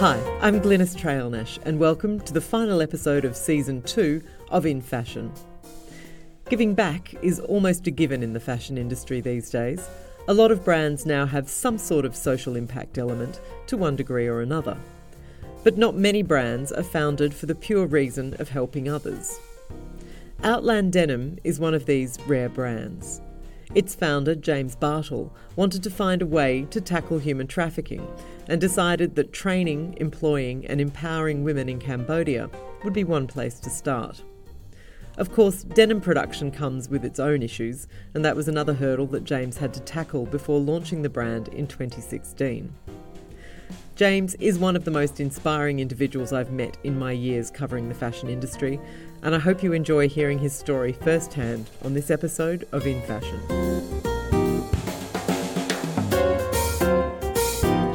[0.00, 4.80] Hi, I'm Glynis Traill-Nash, and welcome to the final episode of season two of In
[4.80, 5.30] Fashion.
[6.48, 9.86] Giving back is almost a given in the fashion industry these days.
[10.26, 14.26] A lot of brands now have some sort of social impact element to one degree
[14.26, 14.78] or another.
[15.64, 19.38] But not many brands are founded for the pure reason of helping others.
[20.42, 23.20] Outland Denim is one of these rare brands.
[23.72, 28.06] Its founder, James Bartle, wanted to find a way to tackle human trafficking
[28.48, 32.50] and decided that training, employing, and empowering women in Cambodia
[32.82, 34.22] would be one place to start.
[35.18, 39.24] Of course, denim production comes with its own issues, and that was another hurdle that
[39.24, 42.72] James had to tackle before launching the brand in 2016.
[43.94, 47.94] James is one of the most inspiring individuals I've met in my years covering the
[47.94, 48.80] fashion industry,
[49.22, 53.40] and I hope you enjoy hearing his story firsthand on this episode of In Fashion.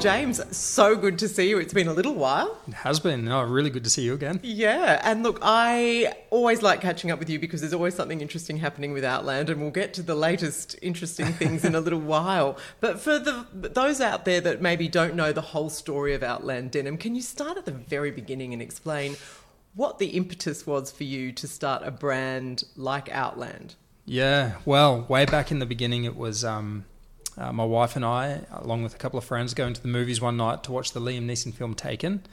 [0.06, 1.58] James, so good to see you.
[1.58, 2.60] It's been a little while.
[2.68, 3.28] It has been.
[3.28, 4.40] Oh, really good to see you again.
[4.44, 8.58] Yeah, and look, I always like catching up with you because there's always something interesting
[8.58, 12.56] happening with Outland, and we'll get to the latest interesting things in a little while.
[12.82, 16.70] But for the those out there that maybe don't know the whole story of Outland
[16.70, 19.16] Denim, can you start at the very beginning and explain
[19.76, 23.76] what the impetus was for you to start a brand like Outland.
[24.06, 26.86] Yeah, well, way back in the beginning, it was um,
[27.38, 30.22] uh, my wife and I, along with a couple of friends, going to the movies
[30.22, 32.24] one night to watch the Liam Neeson film Taken.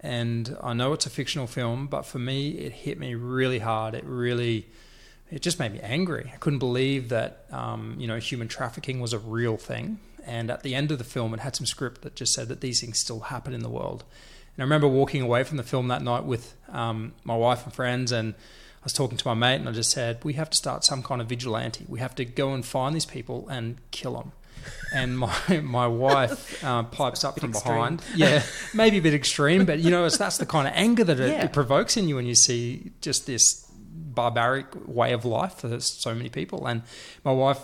[0.00, 3.94] And I know it's a fictional film, but for me, it hit me really hard.
[3.94, 4.66] It really,
[5.30, 6.30] it just made me angry.
[6.34, 10.00] I couldn't believe that, um, you know, human trafficking was a real thing.
[10.24, 12.60] And at the end of the film, it had some script that just said that
[12.60, 14.02] these things still happen in the world.
[14.56, 17.72] And I remember walking away from the film that night with um, my wife and
[17.72, 20.56] friends, and I was talking to my mate, and I just said, "We have to
[20.56, 21.86] start some kind of vigilante.
[21.88, 24.32] We have to go and find these people and kill them."
[24.92, 27.74] and my my wife uh, pipes up from extreme.
[27.74, 28.02] behind.
[28.14, 28.42] Yeah,
[28.74, 31.44] maybe a bit extreme, but you know, that's the kind of anger that it, yeah.
[31.44, 33.66] it, provokes in you when you see just this
[34.14, 36.66] barbaric way of life for so many people.
[36.66, 36.82] And
[37.24, 37.58] my wife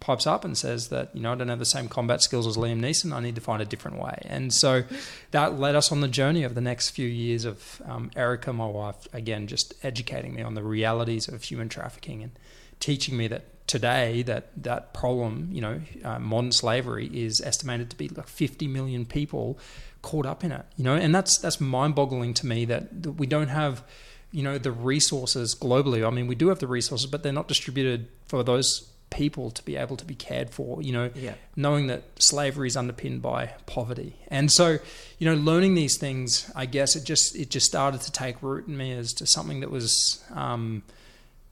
[0.00, 2.56] pipes up and says that, you know, I don't have the same combat skills as
[2.56, 3.12] Liam Neeson.
[3.12, 4.18] I need to find a different way.
[4.24, 4.84] And so
[5.30, 8.66] that led us on the journey of the next few years of um, Erica, my
[8.66, 12.32] wife, again, just educating me on the realities of human trafficking and
[12.78, 17.96] teaching me that today that that problem, you know, uh, modern slavery is estimated to
[17.96, 19.58] be like 50 million people
[20.02, 23.26] caught up in it, you know, and that's that's mind-boggling to me that, that we
[23.26, 23.84] don't have–
[24.32, 26.06] you know the resources globally.
[26.06, 29.62] I mean, we do have the resources, but they're not distributed for those people to
[29.64, 30.82] be able to be cared for.
[30.82, 31.34] You know, yeah.
[31.56, 34.78] knowing that slavery is underpinned by poverty, and so
[35.18, 38.66] you know, learning these things, I guess it just it just started to take root
[38.66, 40.82] in me as to something that was um,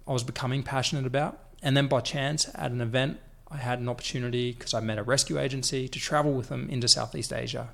[0.07, 3.21] I was becoming passionate about, and then by chance at an event.
[3.51, 6.87] I had an opportunity because I met a rescue agency to travel with them into
[6.87, 7.71] Southeast Asia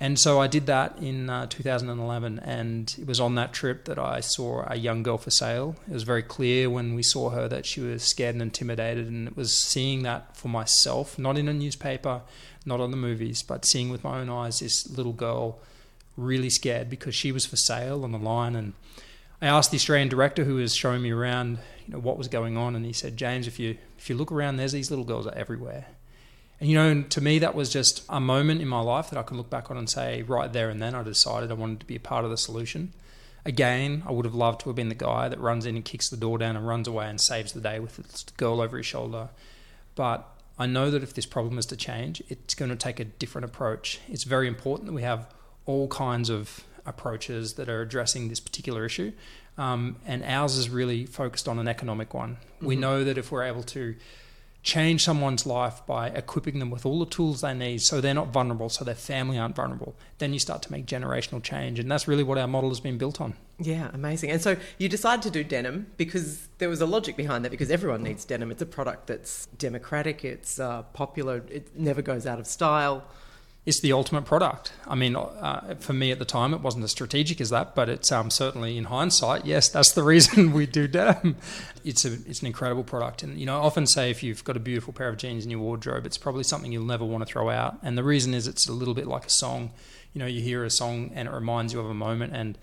[0.00, 3.98] and so I did that in uh, 2011, and it was on that trip that
[3.98, 5.74] I saw a young girl for sale.
[5.88, 9.26] It was very clear when we saw her that she was scared and intimidated, and
[9.26, 12.22] it was seeing that for myself, not in a newspaper,
[12.64, 15.58] not on the movies, but seeing with my own eyes this little girl
[16.16, 18.54] really scared because she was for sale on the line.
[18.54, 18.74] And
[19.42, 22.56] I asked the Australian director who was showing me around, you know, what was going
[22.56, 25.26] on, and he said, "James, if you if you look around, there's these little girls
[25.26, 25.86] are everywhere."
[26.60, 29.22] And you know, to me, that was just a moment in my life that I
[29.22, 31.86] could look back on and say, right there and then, I decided I wanted to
[31.86, 32.92] be a part of the solution.
[33.44, 36.08] Again, I would have loved to have been the guy that runs in and kicks
[36.08, 38.86] the door down and runs away and saves the day with the girl over his
[38.86, 39.28] shoulder.
[39.94, 43.04] But I know that if this problem is to change, it's going to take a
[43.04, 44.00] different approach.
[44.08, 45.32] It's very important that we have
[45.64, 49.12] all kinds of approaches that are addressing this particular issue.
[49.56, 52.36] Um, and ours is really focused on an economic one.
[52.36, 52.66] Mm-hmm.
[52.66, 53.94] We know that if we're able to
[54.68, 58.28] change someone's life by equipping them with all the tools they need so they're not
[58.28, 61.78] vulnerable, so their family aren't vulnerable, then you start to make generational change.
[61.78, 63.32] And that's really what our model has been built on.
[63.58, 64.30] Yeah, amazing.
[64.30, 67.70] And so you decided to do denim because there was a logic behind that because
[67.70, 68.50] everyone needs denim.
[68.50, 73.04] It's a product that's democratic, it's uh, popular, it never goes out of style
[73.68, 74.72] it's the ultimate product.
[74.86, 77.90] I mean, uh, for me at the time, it wasn't as strategic as that, but
[77.90, 81.36] it's um, certainly in hindsight, yes, that's the reason we do denim.
[81.84, 84.56] It's a it's an incredible product, and you know, I often say if you've got
[84.56, 87.30] a beautiful pair of jeans in your wardrobe, it's probably something you'll never want to
[87.30, 87.76] throw out.
[87.82, 89.72] And the reason is it's a little bit like a song.
[90.14, 92.56] You know, you hear a song and it reminds you of a moment, and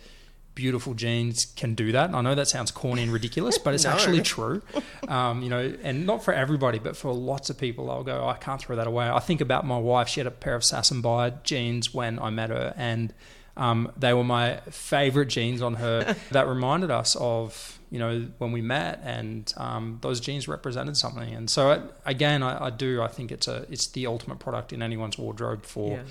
[0.56, 2.16] beautiful jeans can do that.
[2.16, 3.92] I know that sounds corny and ridiculous, but it's no.
[3.92, 4.62] actually true.
[5.08, 8.28] Um, you know, and not for everybody, but for lots of people, I'll go, oh,
[8.28, 9.10] I can't throw that away.
[9.10, 10.08] I think about my wife.
[10.08, 13.14] She had a pair of Sass and Bide jeans when I met her, and
[13.58, 16.16] um, they were my favorite jeans on her.
[16.32, 21.34] that reminded us of you know when we met, and um, those jeans represented something.
[21.34, 23.02] And so, again, I, I, do.
[23.02, 25.98] I think it's a it's the ultimate product in anyone's wardrobe for.
[25.98, 26.04] Yeah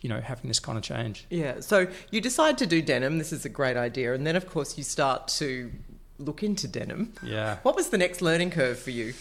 [0.00, 1.26] you know, having this kind of change.
[1.30, 1.60] Yeah.
[1.60, 3.18] So you decide to do denim.
[3.18, 4.14] This is a great idea.
[4.14, 5.72] And then, of course, you start to
[6.18, 7.12] look into denim.
[7.22, 7.58] Yeah.
[7.62, 9.14] What was the next learning curve for you?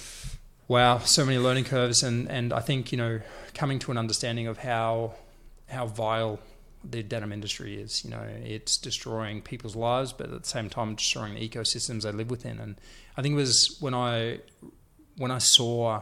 [0.67, 3.21] Wow, so many learning curves, and, and I think you know
[3.53, 5.13] coming to an understanding of how
[5.69, 6.39] how vile
[6.83, 8.03] the denim industry is.
[8.03, 12.11] You know, it's destroying people's lives, but at the same time destroying the ecosystems they
[12.11, 12.59] live within.
[12.59, 12.75] And
[13.15, 14.39] I think it was when I
[15.17, 16.01] when I saw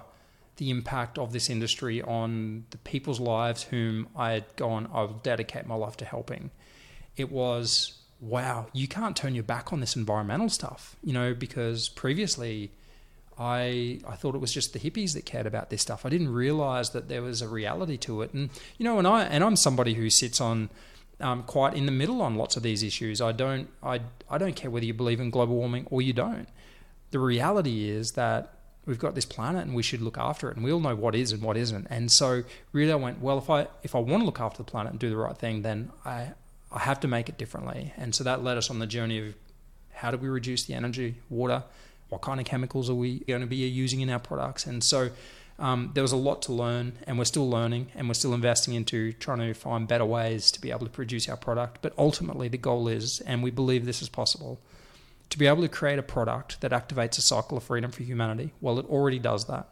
[0.58, 5.20] the impact of this industry on the people's lives whom I had gone, I will
[5.24, 6.52] dedicate my life to helping.
[7.18, 11.90] It was wow, you can't turn your back on this environmental stuff, you know, because
[11.90, 12.72] previously
[13.38, 16.06] I I thought it was just the hippies that cared about this stuff.
[16.06, 18.34] I didn't realize that there was a reality to it.
[18.34, 20.70] And you know, and I and I'm somebody who sits on
[21.20, 23.22] um, quite in the middle on lots of these issues.
[23.22, 26.48] I don't I I don't care whether you believe in global warming or you don't.
[27.12, 28.54] The reality is that
[28.86, 31.16] we've got this planet and we should look after it and we all know what
[31.16, 31.88] is and what isn't.
[31.90, 34.64] And so really I went, well if I if I want to look after the
[34.64, 36.34] planet and do the right thing, then I
[36.72, 37.94] I have to make it differently.
[37.98, 39.36] And so that led us on the journey of
[39.94, 41.64] how do we reduce the energy, water,
[42.10, 44.66] what kind of chemicals are we going to be using in our products?
[44.66, 45.10] And so
[45.58, 48.74] um, there was a lot to learn, and we're still learning, and we're still investing
[48.74, 51.80] into trying to find better ways to be able to produce our product.
[51.82, 54.60] But ultimately, the goal is, and we believe this is possible,
[55.30, 58.54] to be able to create a product that activates a cycle of freedom for humanity.
[58.62, 59.70] Well, it already does that,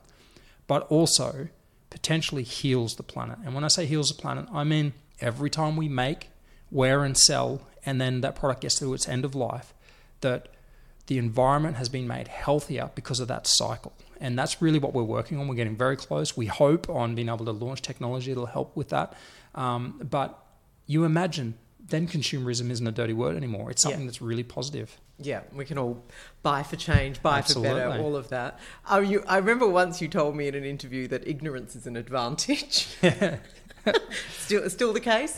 [0.67, 1.47] but also
[1.89, 3.37] potentially heals the planet.
[3.45, 6.29] And when I say heals the planet, I mean every time we make,
[6.71, 9.73] wear, and sell, and then that product gets to its end of life,
[10.21, 10.47] that
[11.07, 13.93] the environment has been made healthier because of that cycle.
[14.19, 15.47] And that's really what we're working on.
[15.47, 16.37] We're getting very close.
[16.37, 19.13] We hope on being able to launch technology that'll help with that.
[19.53, 20.43] Um, but
[20.87, 21.55] you imagine
[21.87, 23.69] then consumerism isn't a dirty word anymore.
[23.69, 24.07] It's something yeah.
[24.07, 24.97] that's really positive.
[25.19, 26.03] Yeah, we can all
[26.41, 27.81] buy for change, buy Absolutely.
[27.81, 28.59] for better, all of that.
[28.89, 31.95] Uh, you, I remember once you told me in an interview that ignorance is an
[31.95, 32.87] advantage.
[33.01, 33.37] Yeah.
[34.31, 35.37] still, still the case?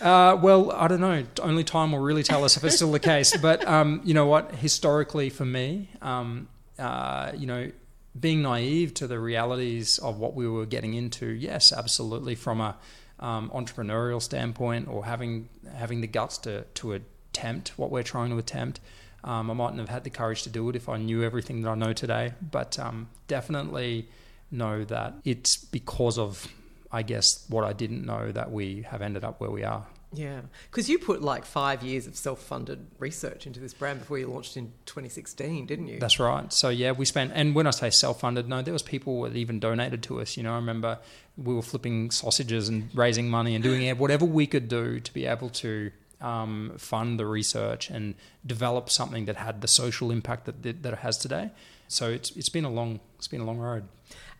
[0.00, 1.24] Uh, well, I don't know.
[1.40, 3.36] Only time will really tell us if it's still the case.
[3.40, 4.54] But um, you know what?
[4.56, 7.70] Historically, for me, um, uh, you know,
[8.18, 12.34] being naive to the realities of what we were getting into, yes, absolutely.
[12.34, 12.76] From a
[13.20, 18.38] um, entrepreneurial standpoint, or having having the guts to to attempt what we're trying to
[18.38, 18.80] attempt.
[19.22, 21.70] Um, I mightn't have had the courage to do it if I knew everything that
[21.70, 24.08] I know today, but um, definitely
[24.50, 26.46] know that it's because of
[26.92, 29.84] I guess what I didn't know that we have ended up where we are.
[30.14, 30.40] Yeah,
[30.70, 34.56] because you put like five years of self-funded research into this brand before you launched
[34.56, 35.98] in 2016, didn't you?
[35.98, 36.52] That's right.
[36.52, 39.60] So yeah, we spent, and when I say self-funded, no, there was people that even
[39.60, 40.36] donated to us.
[40.36, 40.98] You know, I remember
[41.36, 45.26] we were flipping sausages and raising money and doing whatever we could do to be
[45.26, 45.90] able to
[46.20, 48.14] um, fund the research and
[48.46, 51.50] develop something that had the social impact that that it has today.
[51.88, 53.84] So it's it's been a long it's been a long road.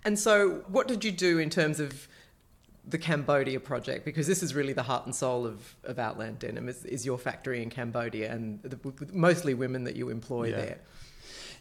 [0.05, 2.09] And so, what did you do in terms of
[2.87, 6.69] the Cambodia project because this is really the heart and soul of, of Outland Denim
[6.69, 8.79] is, is your factory in Cambodia and the,
[9.13, 10.57] mostly women that you employ yeah.
[10.57, 10.79] there.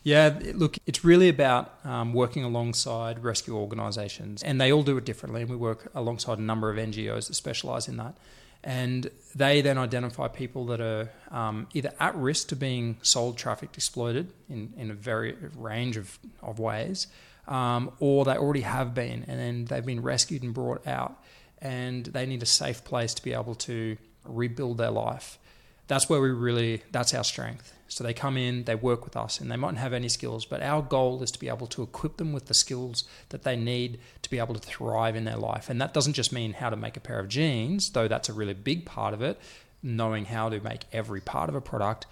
[0.03, 5.05] Yeah, look, it's really about um, working alongside rescue organisations, and they all do it
[5.05, 5.41] differently.
[5.41, 8.17] And we work alongside a number of NGOs that specialise in that.
[8.65, 13.77] And they then identify people that are um, either at risk to being sold, trafficked,
[13.77, 17.07] exploited in, in a very range of, of ways,
[17.47, 21.21] um, or they already have been and then they've been rescued and brought out
[21.63, 25.39] and they need a safe place to be able to rebuild their life.
[25.87, 27.73] That's where we really, that's our strength.
[27.87, 30.61] So they come in, they work with us, and they mightn't have any skills, but
[30.61, 33.99] our goal is to be able to equip them with the skills that they need
[34.23, 35.69] to be able to thrive in their life.
[35.69, 38.33] And that doesn't just mean how to make a pair of jeans, though that's a
[38.33, 39.39] really big part of it,
[39.81, 42.05] knowing how to make every part of a product.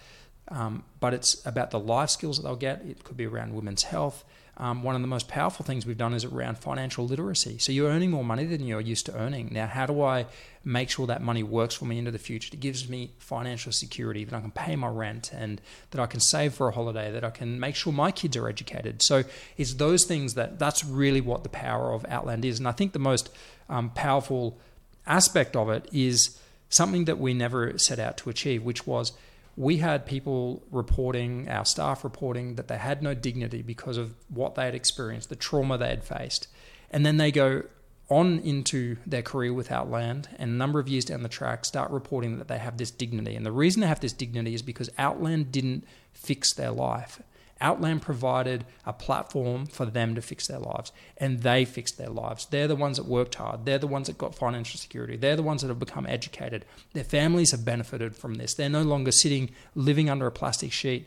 [0.52, 2.82] Um, but it's about the life skills that they'll get.
[2.82, 4.24] It could be around women's health,
[4.58, 7.58] um, one of the most powerful things we've done is around financial literacy.
[7.58, 9.48] So you're earning more money than you're used to earning.
[9.50, 10.26] Now, how do I
[10.62, 12.50] make sure that money works for me into the future?
[12.52, 16.20] It gives me financial security that I can pay my rent and that I can
[16.20, 19.00] save for a holiday, that I can make sure my kids are educated.
[19.00, 19.24] So
[19.56, 22.58] it's those things that that's really what the power of Outland is.
[22.58, 23.30] And I think the most
[23.70, 24.58] um, powerful
[25.06, 29.12] aspect of it is something that we never set out to achieve, which was
[29.56, 34.54] we had people reporting, our staff reporting, that they had no dignity because of what
[34.54, 36.48] they had experienced, the trauma they had faced.
[36.90, 37.64] And then they go
[38.08, 41.90] on into their career with Outland and a number of years down the track start
[41.90, 43.34] reporting that they have this dignity.
[43.34, 47.22] And the reason they have this dignity is because Outland didn't fix their life.
[47.62, 52.46] Outland provided a platform for them to fix their lives, and they fixed their lives.
[52.46, 53.64] They're the ones that worked hard.
[53.64, 55.16] They're the ones that got financial security.
[55.16, 56.66] They're the ones that have become educated.
[56.92, 58.52] Their families have benefited from this.
[58.54, 61.06] They're no longer sitting living under a plastic sheet.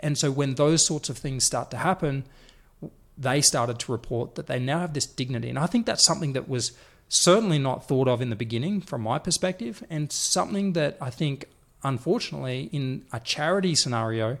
[0.00, 2.24] And so when those sorts of things start to happen,
[3.18, 5.48] they started to report that they now have this dignity.
[5.48, 6.72] And I think that's something that was
[7.08, 11.46] certainly not thought of in the beginning from my perspective, and something that I think,
[11.82, 14.38] unfortunately, in a charity scenario,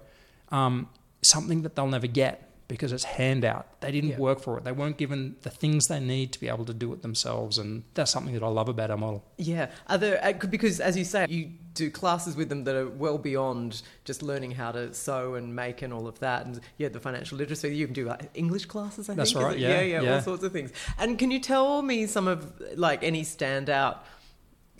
[0.50, 0.88] um,
[1.30, 3.80] something that they'll never get because it's handout.
[3.80, 4.18] They didn't Yeah.
[4.18, 4.64] work for it.
[4.64, 7.84] They weren't given the things they need to be able to do it themselves, and
[7.94, 9.22] that's something that I love about our model.
[9.36, 12.88] Yeah, are there, uh, because as you say, you do classes with them that are
[12.88, 16.88] well beyond just learning how to sew and make and all of that, and yeah,
[16.88, 17.68] the financial literacy.
[17.76, 19.44] You can do like English classes, I That's think.
[19.44, 19.60] right, it?
[19.60, 20.72] yeah, yeah, all sorts of things.
[20.98, 23.98] And can you tell me some of like any standout?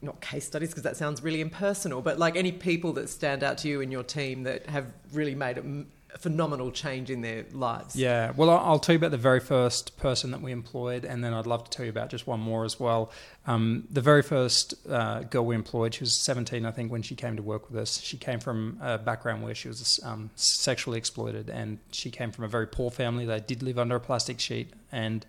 [0.02, 3.58] Not case studies because that sounds really impersonal, but like any people that stand out
[3.58, 5.62] to you in your team that have really made a
[6.18, 7.96] phenomenal change in their lives.
[7.96, 11.34] Yeah, well, I'll tell you about the very first person that we employed, and then
[11.34, 13.10] I'd love to tell you about just one more as well.
[13.46, 17.14] Um, the very first uh, girl we employed, she was 17, I think, when she
[17.14, 18.00] came to work with us.
[18.00, 22.44] She came from a background where she was um, sexually exploited, and she came from
[22.44, 23.26] a very poor family.
[23.26, 25.24] They did live under a plastic sheet, and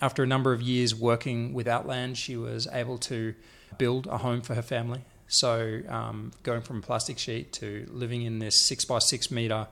[0.00, 3.34] after a number of years working with Outland, she was able to
[3.78, 5.02] build a home for her family.
[5.28, 9.66] So, um, going from a plastic sheet to living in this six by six meter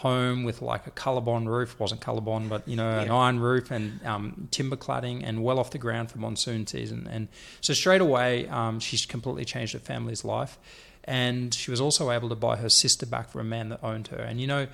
[0.00, 4.04] home with like a colorbond roof wasn't colorbond, but you know, an iron roof and
[4.06, 7.06] um, timber cladding and well off the ground for monsoon season.
[7.10, 7.28] And
[7.60, 10.58] so, straight away, um, she's completely changed her family's life.
[11.04, 14.08] And she was also able to buy her sister back from a man that owned
[14.08, 14.18] her.
[14.18, 14.66] And you know,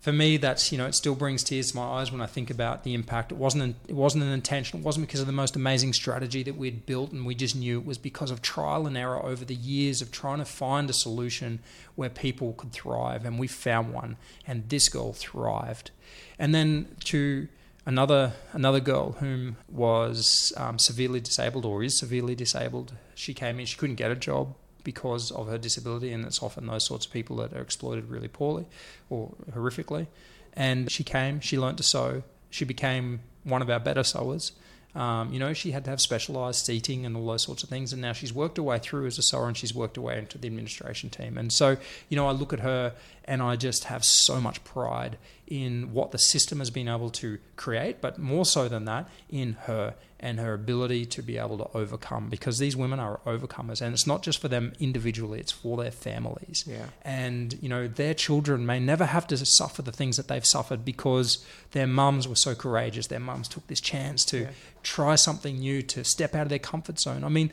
[0.00, 2.50] for me, that's you know, it still brings tears to my eyes when I think
[2.50, 3.32] about the impact.
[3.32, 4.80] It wasn't an, it wasn't an intention.
[4.80, 7.78] It wasn't because of the most amazing strategy that we'd built, and we just knew
[7.78, 10.94] it was because of trial and error over the years of trying to find a
[10.94, 11.60] solution
[11.96, 14.16] where people could thrive, and we found one.
[14.46, 15.90] And this girl thrived.
[16.38, 17.48] And then to
[17.84, 22.94] another another girl whom was um, severely disabled or is severely disabled.
[23.14, 23.66] She came in.
[23.66, 27.12] She couldn't get a job because of her disability, and it's often those sorts of
[27.12, 28.66] people that are exploited really poorly
[29.08, 30.06] or horrifically.
[30.54, 31.40] And she came.
[31.40, 32.22] She learnt to sew.
[32.50, 34.52] She became one of our better sewers.
[34.94, 37.92] Um, you know, she had to have specialised seating and all those sorts of things,
[37.92, 40.18] and now she's worked her way through as a sewer, and she's worked her way
[40.18, 41.38] into the administration team.
[41.38, 41.76] And so,
[42.08, 42.94] you know, I look at her
[43.24, 45.16] and I just have so much pride
[45.50, 49.54] in what the system has been able to create, but more so than that, in
[49.64, 52.28] her and her ability to be able to overcome.
[52.28, 55.90] Because these women are overcomers, and it's not just for them individually; it's for their
[55.90, 56.86] families Yeah.
[57.02, 60.84] and you know their children may never have to suffer the things that they've suffered
[60.84, 64.48] because their mums were so courageous their mums took this chance to Yeah.
[64.82, 67.50] try something new to step out of their comfort zone i mean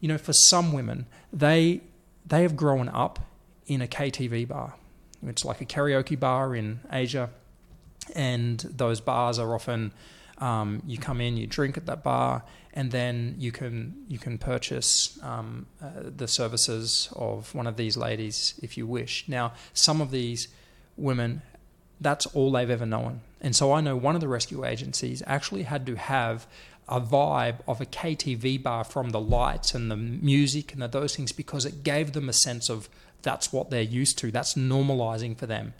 [0.00, 1.80] you know for some women they
[2.26, 3.18] they have grown up
[3.66, 4.74] in a ktv bar
[5.28, 7.30] it's like a karaoke bar in asia
[8.14, 9.92] and those bars are often
[10.38, 14.38] um, you come in, you drink at that bar, and then you can you can
[14.38, 19.24] purchase um, uh, the services of one of these ladies if you wish.
[19.28, 20.48] Now, some of these
[20.96, 21.42] women,
[22.00, 25.64] that's all they've ever known, and so I know one of the rescue agencies actually
[25.64, 26.46] had to have
[26.86, 31.16] a vibe of a KTV bar from the lights and the music and the, those
[31.16, 32.90] things because it gave them a sense of
[33.24, 34.30] that's what they're used to.
[34.30, 35.74] That's normalizing for them,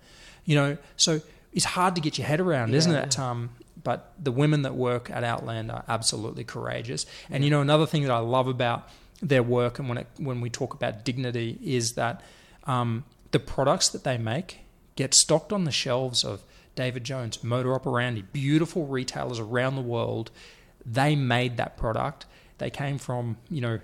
[0.45, 0.77] you know.
[0.97, 1.21] So
[1.53, 3.19] it's hard to get your head around, isn't it?
[3.19, 3.51] Um,
[3.85, 7.07] but the women that work at Outland are absolutely courageous.
[7.31, 8.89] And you know, another thing that I love about
[9.23, 12.21] their work, and when it, when we talk about dignity, is that
[12.65, 14.61] um, the products that they make
[14.97, 16.43] get stocked on the shelves of
[16.75, 20.31] David Jones, Moda Operandi, beautiful retailers around the world.
[20.85, 22.27] They made that product.
[22.59, 23.81] They came from you know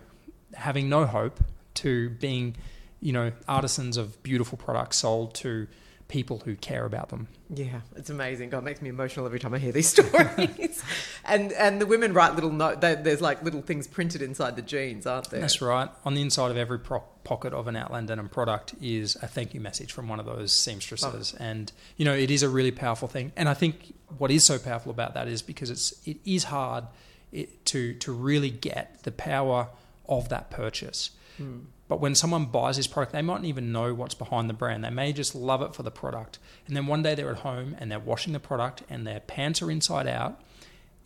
[0.54, 1.40] having no hope
[1.74, 2.56] to being
[3.00, 5.66] you know artisans of beautiful products sold to
[6.08, 7.28] people who care about them.
[7.54, 8.50] Yeah, it's amazing.
[8.50, 10.82] God, it makes me emotional every time I hear these stories.
[11.24, 12.80] and and the women write little note.
[12.80, 15.40] they- There's like little things printed inside the jeans, aren't there?
[15.40, 15.88] That's right.
[16.04, 19.54] On the inside of every pro- pocket of an Outland Denim product is a thank
[19.54, 21.42] you message from one of those seamstresses, oh.
[21.44, 23.30] and you know it is a really powerful thing.
[23.36, 26.84] And I think what is so powerful about that is because it's it is hard
[27.30, 29.68] it, to to really get the power
[30.08, 31.10] of that purchase.
[31.88, 34.84] But when someone buys this product, they mightn't even know what's behind the brand.
[34.84, 36.38] They may just love it for the product.
[36.68, 39.60] And then one day they're at home and they're washing the product and their pants
[39.60, 40.40] are inside out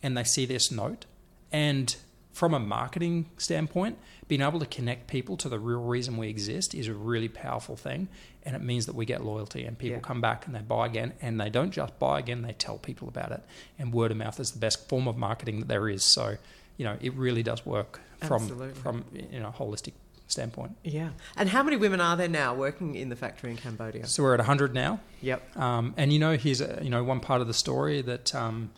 [0.03, 1.05] and they see this note.
[1.51, 1.95] And
[2.33, 6.75] from a marketing standpoint, being able to connect people to the real reason we exist
[6.75, 8.09] is a really powerful thing.
[8.43, 10.01] And it means that we get loyalty and people Yeah.
[10.01, 11.13] come back and they buy again.
[11.21, 13.41] And they don't just buy again, they tell people about it.
[13.79, 16.03] And word of mouth is the best form of marketing that there is.
[16.03, 16.37] So,
[16.77, 18.73] you know, it really does work from, Absolutely.
[18.73, 19.93] from you know, a holistic
[20.27, 20.75] standpoint.
[20.83, 21.09] Yeah.
[21.37, 24.07] And how many women are there now working in the factory in Cambodia?
[24.07, 24.99] So we're at 100 now.
[25.21, 25.57] Yep.
[25.57, 28.71] Um, and you know, here's a, you know one part of the story that um,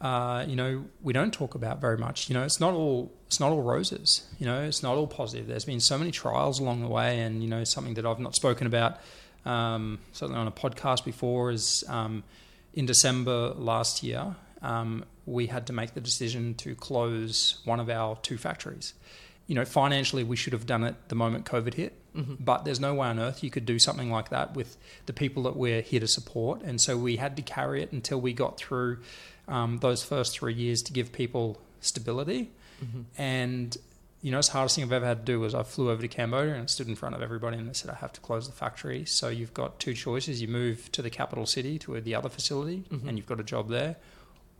[0.00, 2.28] uh, you know we don't talk about very much.
[2.28, 4.26] You know, it's not all it's not all roses.
[4.38, 5.46] You know, it's not all positive.
[5.46, 8.34] There's been so many trials along the way, and you know something that I've not
[8.34, 8.98] spoken about
[9.44, 12.22] um, certainly on a podcast before is um,
[12.74, 14.36] in December last year.
[14.62, 18.94] um, we had to make the decision to close one of our two factories.
[19.46, 22.44] You know, financially, we should have done it the moment COVID hit, Mm-hmm.
[22.44, 25.44] but there's no way on earth you could do something like that with the people
[25.44, 26.60] that we're here to support.
[26.60, 28.98] And so we had to carry it until we got through
[29.48, 32.50] um, those first three years to give people stability.
[32.84, 33.00] Mm-hmm.
[33.16, 33.76] And
[34.20, 36.02] you know, it's the hardest thing I've ever had to do was I flew over
[36.02, 38.46] to Cambodia and stood in front of everybody and they said I have to close
[38.46, 39.04] the factory.
[39.06, 42.84] So you've got two choices: you move to the capital city to the other facility,
[42.92, 43.08] Mhm.
[43.08, 43.96] and you've got a job there.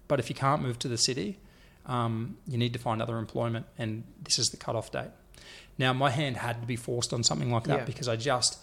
[0.09, 1.39] But if you can't move to the city,
[1.87, 5.11] um, you need to find other employment, and this is the cutoff date.
[5.79, 7.85] Now, my hand had to be forced on something like that Yeah.
[7.85, 8.59] because I just,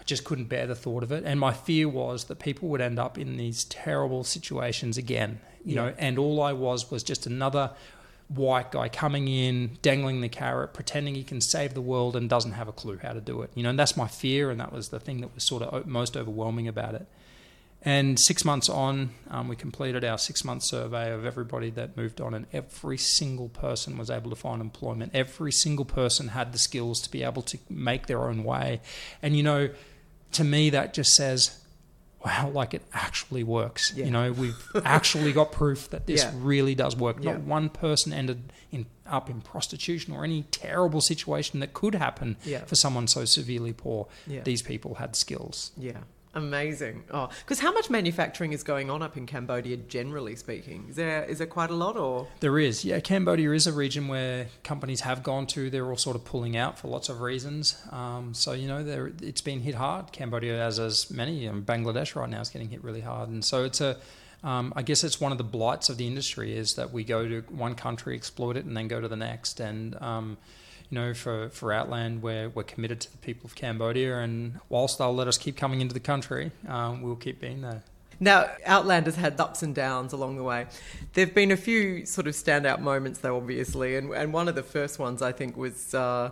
[0.00, 2.80] I just couldn't bear the thought of it, and my fear was that people would
[2.80, 5.40] end up in these terrible situations again.
[5.64, 5.82] You Yeah.
[5.86, 7.70] know, and all I was was just another
[8.28, 12.52] white guy coming in, dangling the carrot, pretending he can save the world and doesn't
[12.52, 13.50] have a clue how to do it.
[13.54, 15.86] You know, and that's my fear, and that was the thing that was sort of
[15.86, 17.06] most overwhelming about it.
[17.84, 22.20] And six months on, um, we completed our six month survey of everybody that moved
[22.20, 25.10] on, and every single person was able to find employment.
[25.14, 28.80] Every single person had the skills to be able to make their own way.
[29.22, 29.68] And, you know,
[30.32, 31.60] to me, that just says,
[32.24, 33.92] wow, like it actually works.
[33.94, 34.06] Yeah.
[34.06, 36.32] You know, we've actually got proof that this Yeah.
[36.36, 37.18] really does work.
[37.20, 37.32] Yeah.
[37.32, 42.36] Not one person ended in, up in prostitution or any terrible situation that could happen
[42.66, 44.08] for someone so severely poor.
[44.26, 45.72] These people had skills.
[45.76, 45.98] Yeah.
[46.34, 47.04] Amazing.
[47.12, 50.86] Oh, because how much manufacturing is going on up in Cambodia, generally speaking?
[50.90, 52.98] Is there is there quite a lot, or There is, yeah.
[53.00, 55.70] Cambodia is a region where companies have gone to.
[55.70, 57.76] They're all sort of pulling out for lots of reasons.
[57.90, 60.12] Um, so you know, it's been hit hard.
[60.12, 63.28] Cambodia, as as many, and Bangladesh right now is getting hit really hard.
[63.28, 63.96] And so it's a,
[64.42, 67.28] um, I guess it's one of the blights of the industry is that we go
[67.28, 69.60] to one country, exploit it, and then go to the next.
[69.60, 70.36] And um,
[70.90, 74.98] you know, for for Outland, we're we're committed to the people of Cambodia, and whilst
[74.98, 77.82] they'll let us keep coming into the country, um, we'll keep being there.
[78.20, 80.66] Now, Outland has had ups and downs along the way.
[81.14, 84.54] There have been a few sort of standout moments, though, obviously, and, and one of
[84.54, 86.30] the first ones I think was uh,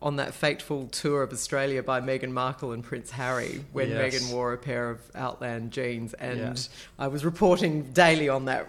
[0.00, 4.14] on that fateful tour of Australia by Meghan Markle and Prince Harry, when Yes.
[4.14, 6.70] Meghan wore a pair of Outland jeans, and Yes.
[6.98, 8.64] I was reporting daily on that,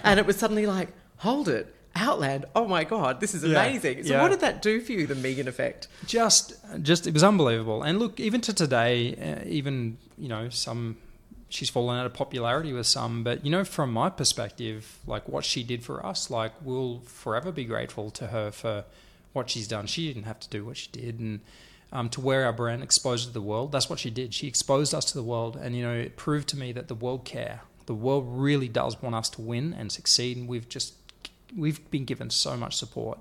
[0.02, 1.72] and it was suddenly like, hold it.
[1.96, 4.04] Outland, oh my god, this is Yeah, amazing.
[4.04, 4.22] So, yeah.
[4.22, 5.88] what did that do for you, the Meghan effect?
[6.06, 10.96] just just it was unbelievable and look even to today uh, even you know some
[11.48, 15.44] she's fallen out of popularity with some but you know from my perspective like what
[15.44, 18.84] she did for us like we'll forever be grateful to her for
[19.32, 21.40] what she's done she didn't have to do what she did and
[21.92, 24.94] um, to wear our brand exposed to the world that's what she did she exposed
[24.94, 27.60] us to the world and you know it proved to me that the world care
[27.86, 30.94] the world really does want us to win and succeed and we've just
[31.56, 33.18] we've been given so much support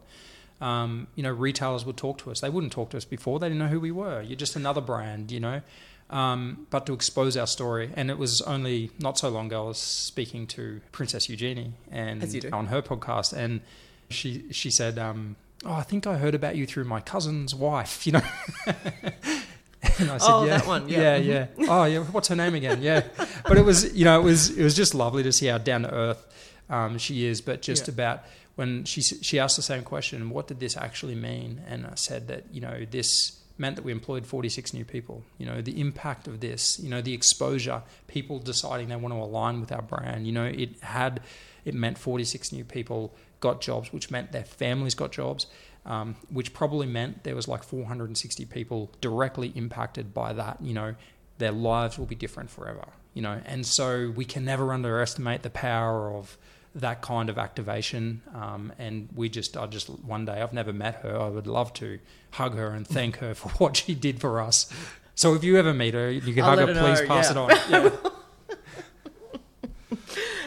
[0.62, 2.40] um, you know, retailers would talk to us.
[2.40, 3.40] They wouldn't talk to us before.
[3.40, 4.22] They didn't know who we were.
[4.22, 5.62] You're just another brand, you know.
[6.10, 9.68] Um, but to expose our story, and it was only not so long ago I
[9.70, 12.50] was speaking to Princess Eugenie and As you do.
[12.52, 13.62] on her podcast, and
[14.10, 15.36] she she said, um,
[15.66, 18.22] "Oh, I think I heard about you through my cousin's wife," you know.
[18.68, 21.18] and I said, Oh, yeah, that one, yeah.
[21.18, 21.68] yeah, yeah.
[21.68, 22.00] Oh, yeah.
[22.04, 22.84] What's her name again?
[22.84, 23.02] Yeah,
[23.48, 25.82] but it was, you know, it was it was just lovely to see how down
[25.82, 26.24] to earth
[26.70, 27.94] um, she is, but just Yeah.
[27.94, 28.24] about
[28.56, 31.62] when she she asked the same question, what did this actually mean?
[31.68, 35.24] And I said that you know this meant that we employed 46 new people.
[35.38, 39.20] You know the impact of this, you know the exposure, people deciding they want to
[39.20, 40.26] align with our brand.
[40.26, 41.22] You know it had
[41.66, 45.48] it meant 46 new people got jobs, which meant their families got jobs.
[45.88, 50.58] Um, which probably meant there was like 460 people directly impacted by that.
[50.60, 50.96] You know,
[51.38, 52.88] their lives will be different forever.
[53.14, 56.40] You know, and so we can never underestimate the power of
[56.76, 58.22] that kind of activation.
[58.34, 61.20] Um, and we just, I just one day, I've never met her.
[61.20, 62.00] I would love to
[62.32, 64.70] hug her and thank her for what she did for us.
[65.16, 66.74] So if you ever meet her, you can I'll hug her.
[66.74, 67.32] Please know, pass yeah.
[67.32, 67.92] it on.
[67.92, 67.96] Yeah.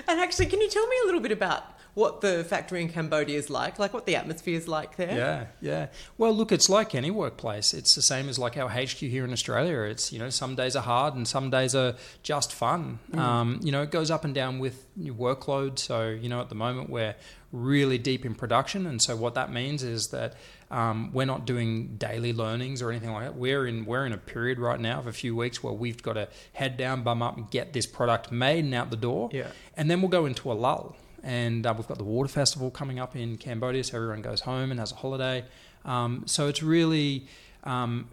[0.08, 3.36] And actually, can you tell me a little bit about what the factory in Cambodia
[3.36, 3.78] is like?
[3.80, 5.16] Like what the atmosphere is like there?
[5.16, 5.86] Yeah, yeah.
[6.16, 7.74] Well, look, it's like any workplace.
[7.74, 9.80] It's the same as like our HQ here in Australia.
[9.80, 13.00] It's you know some days are hard and some days are just fun.
[13.14, 15.80] Um, you know, it goes up and down with your workload.
[15.80, 17.16] So you know, at the moment we're
[17.50, 20.34] really deep in production, and so what that means is that
[20.70, 23.34] um, we're not doing daily learnings or anything like that.
[23.34, 26.12] We're in we're in a period right now of a few weeks where we've got
[26.12, 29.30] to head down, bum up, and get this product made and out the door.
[29.32, 29.48] Yeah.
[29.76, 30.94] And then we'll go into a lull.
[31.22, 34.70] And uh, we've got the water festival coming up in Cambodia, so everyone goes home
[34.70, 35.44] and has a holiday.
[35.84, 37.26] Um, so it's really
[37.64, 38.08] um,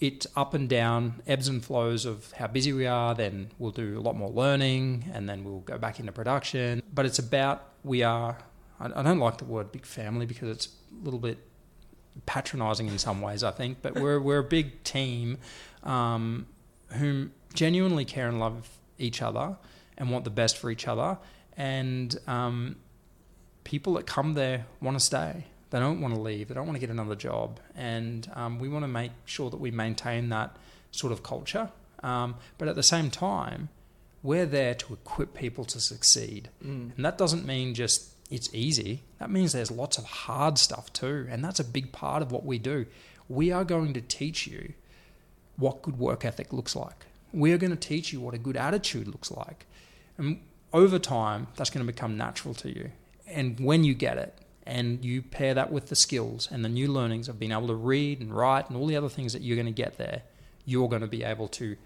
[0.00, 3.14] it's up and down, ebbs and flows of how busy we are.
[3.14, 6.82] Then we'll do a lot more learning, and then we'll go back into production.
[6.92, 8.38] But it's about we are.
[8.78, 10.68] I, I don't like the word big family because it's
[11.00, 11.38] a little bit
[12.26, 13.44] patronising in some ways.
[13.44, 15.38] I think, but we're we're a big team
[15.82, 16.46] um,
[16.92, 18.68] whom genuinely care and love
[18.98, 19.56] each other
[19.98, 21.18] and want the best for each other.
[21.60, 22.76] And um,
[23.64, 25.44] people that come there want to stay.
[25.68, 26.48] They don't want to leave.
[26.48, 29.60] They don't want to get another job, and um, we want to make sure that
[29.60, 30.56] we maintain that
[30.90, 31.70] sort of culture.
[32.02, 33.68] Um, but at the same time,
[34.22, 36.96] we're there to equip people to succeed, Mm.
[36.96, 39.02] and that doesn't mean just it's easy.
[39.18, 42.44] That means there's lots of hard stuff too, and that's a big part of what
[42.46, 42.86] we do.
[43.28, 44.72] We are going to teach you
[45.56, 47.04] what good work ethic looks like.
[47.32, 49.66] We are going to teach you what a good attitude looks like.
[50.18, 50.40] And
[50.72, 52.90] over time, that's going to become natural to you.
[53.26, 54.34] And when you get it,
[54.66, 57.74] and you pair that with the skills and the new learnings of being able to
[57.74, 60.22] read and write and all the other things that you're going to get there,
[60.64, 61.76] you're going to be able to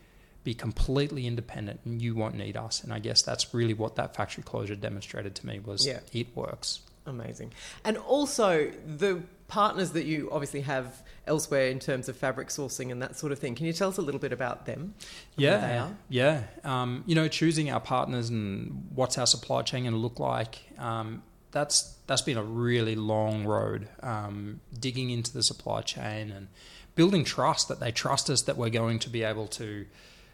[0.42, 2.82] be completely independent and you won't need us.
[2.84, 6.00] And I guess that's really what that factory closure demonstrated to me was Yeah.
[6.12, 6.80] it works.
[7.06, 7.52] Amazing.
[7.84, 9.22] And also the
[9.54, 13.38] partners that you obviously have elsewhere in terms of fabric sourcing and that sort of
[13.38, 13.54] thing.
[13.54, 14.94] Can you tell us a little bit about them?
[15.36, 16.42] Yeah, yeah.
[16.64, 20.58] Um, you know, choosing our partners and what's our supply chain going to look like.
[20.76, 23.86] Um, that's that's been a really long road.
[24.02, 26.48] Um, digging into the supply chain and
[26.96, 29.86] building trust that they trust us that we're going to be able to,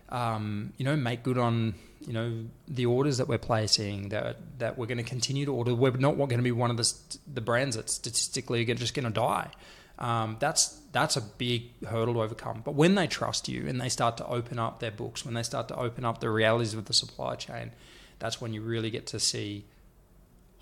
[0.08, 1.74] um, you know, make good on
[2.06, 4.08] you know the orders that we're placing.
[4.10, 5.74] That that we're going to continue to order.
[5.74, 6.92] We're not going to be one of the
[7.32, 9.50] the brands that statistically are just going to die.
[9.98, 12.62] Um, that's that's a big hurdle to overcome.
[12.64, 15.42] But when they trust you and they start to open up their books, when they
[15.42, 17.72] start to open up the realities of the supply chain,
[18.18, 19.64] that's when you really get to see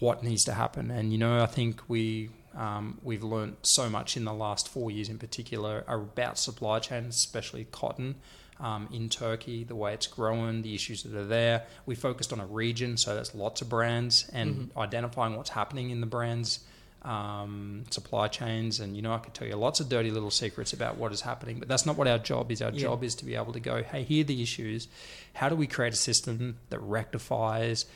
[0.01, 0.91] what needs to happen.
[0.91, 4.91] And you know, I think we um, we've learned so much in the last four
[4.91, 8.17] years, in particular, about supply chains, especially cotton.
[8.61, 11.65] Um, in Turkey, the way it's growing, the issues that are there.
[11.87, 16.01] We focused on a region, so that's lots of brands and identifying what's happening in
[16.01, 16.59] the brands
[17.03, 20.73] um, supply chains, and you know I could tell you lots of dirty little secrets
[20.73, 22.61] about what is happening, but that's not what our job is.
[22.61, 22.81] Our Yeah.
[22.81, 24.89] job is to be able to go, hey, here are the issues.
[25.35, 27.87] How do we create a system that rectifies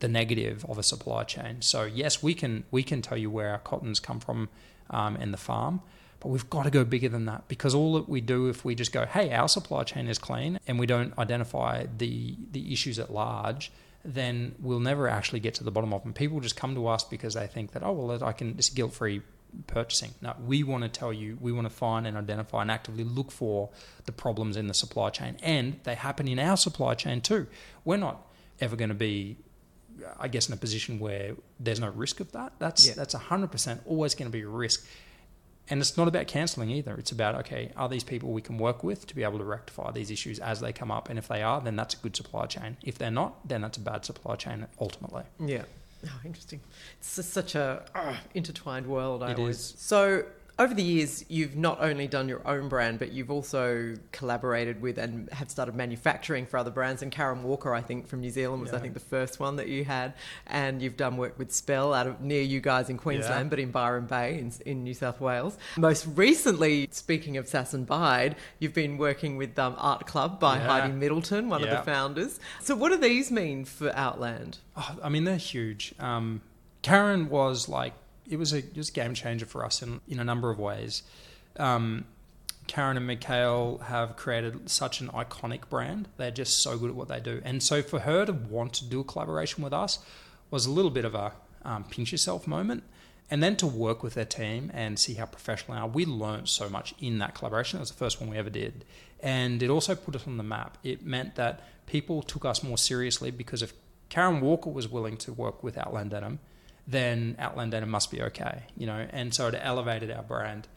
[0.00, 1.62] the negative of a supply chain?
[1.62, 4.48] So yes, we can we can tell you where our cottons come from
[4.90, 5.80] um, and the farm.
[6.20, 8.74] But we've got to go bigger than that because all that we do, if we
[8.74, 12.98] just go, "Hey, our supply chain is clean," and we don't identify the the issues
[12.98, 13.70] at large,
[14.04, 16.12] then we'll never actually get to the bottom of them.
[16.12, 18.92] People just come to us because they think that, oh, well, I can, it's guilt
[18.94, 19.20] free
[19.66, 20.12] purchasing.
[20.22, 23.30] No, we want to tell you, we want to find and identify and actively look
[23.32, 23.70] for
[24.04, 25.36] the problems in the supply chain.
[25.42, 27.46] And they happen in our supply chain too.
[27.84, 28.26] We're not
[28.60, 29.36] ever going to be,
[30.18, 32.52] I guess, in a position where there's no risk of that.
[32.58, 32.94] That's, Yeah.
[32.94, 34.86] that's 100% always going to be a risk.
[35.68, 36.94] And it's not about cancelling either.
[36.94, 39.90] It's about, okay, are these people we can work with to be able to rectify
[39.90, 41.08] these issues as they come up?
[41.08, 42.76] And if they are, then that's a good supply chain.
[42.84, 45.24] If they're not, then that's a bad supply chain ultimately.
[45.44, 45.64] Yeah.
[46.06, 46.60] Oh, interesting.
[47.00, 49.22] It's just such a uh, intertwined world.
[49.24, 49.56] I It always.
[49.56, 49.74] is.
[49.78, 50.24] So
[50.58, 54.96] over the years, you've not only done your own brand, but you've also collaborated with
[54.96, 57.02] and have started manufacturing for other brands.
[57.02, 59.68] And Karen Walker, I think, from New Zealand was, I think, the first one that
[59.68, 60.14] you had.
[60.46, 63.50] And you've done work with Spell out of near you guys in Queensland, Yeah.
[63.50, 65.58] but in Byron Bay in, in New South Wales.
[65.76, 70.66] Most recently, speaking of Sass and Bide, you've been working with um, Artclub by Yeah.
[70.66, 72.40] Heidi Middleton, one of the founders.
[72.62, 74.56] So, what do these mean for Outland?
[74.74, 75.94] Oh, I mean, they're huge.
[75.98, 76.40] Um,
[76.80, 77.92] Karen was like,
[78.28, 81.02] it was a a game changer for us in, in a number of ways.
[81.58, 82.04] Um,
[82.66, 86.08] Karen and Mikhail have created such an iconic brand.
[86.16, 87.40] They're just so good at what they do.
[87.44, 90.00] And so for her to want to do a collaboration with us
[90.50, 91.32] was a little bit of a
[91.64, 92.82] um, pinch yourself moment.
[93.30, 95.88] And then to work with their team and see how professional they are.
[95.88, 97.78] We learned so much in that collaboration.
[97.78, 98.84] It was the first one we ever did.
[99.20, 100.78] And it also put us on the map.
[100.84, 103.72] It meant that people took us more seriously because if
[104.08, 106.38] Karen Walker was willing to work with Outland Denim,
[106.86, 109.06] then Outland must be okay, you know.
[109.10, 110.68] And so it elevated our brand.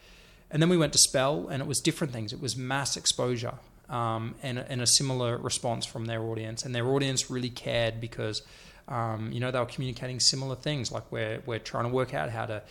[0.52, 2.34] And then we went to Spell, and it was different things.
[2.34, 3.54] It was mass exposure
[3.90, 6.64] um, and, and a similar response from their audience.
[6.64, 8.42] And their audience really cared because,
[8.88, 10.92] um, you know, they were communicating similar things.
[10.92, 12.64] Like we're, we're trying to work out how to